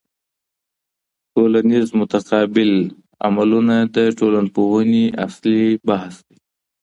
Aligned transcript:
ټولنیز 1.33 1.87
متقابل 1.99 2.71
عملونه 3.27 3.75
د 3.95 3.97
ټولنپوهني 4.17 5.05
اصلي 5.25 5.61
بحث 5.87 6.15
دی. 6.27 6.37